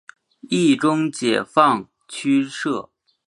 [0.49, 2.89] 冀中解放区设。